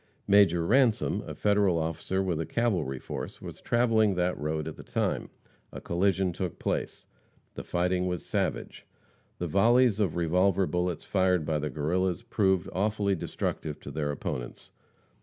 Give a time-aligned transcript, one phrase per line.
[0.27, 4.81] Major Ransom, a Federal officer with a cavalry force, was traveling that road at the
[4.83, 5.29] time.
[5.71, 7.05] A collision took place.
[7.53, 8.87] The fighting was savage.
[9.37, 14.71] The volleys of revolver bullets fired by the Guerrillas proved awfully destructive to their opponents.